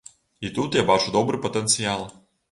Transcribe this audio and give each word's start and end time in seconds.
І 0.47 0.49
тут 0.55 0.77
я 0.79 0.83
бачу 0.87 1.13
добры 1.15 1.39
патэнцыял. 1.43 2.07